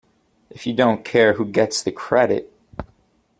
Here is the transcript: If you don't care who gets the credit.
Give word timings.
If 0.49 0.65
you 0.65 0.73
don't 0.73 1.05
care 1.05 1.33
who 1.33 1.45
gets 1.45 1.83
the 1.83 1.91
credit. 1.91 2.51